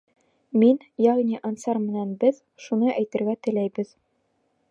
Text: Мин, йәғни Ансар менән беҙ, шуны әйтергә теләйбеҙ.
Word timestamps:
Мин, 0.61 0.79
йәғни 1.03 1.37
Ансар 1.49 1.81
менән 1.83 2.15
беҙ, 2.25 2.41
шуны 2.67 2.91
әйтергә 2.95 3.39
теләйбеҙ. 3.49 3.93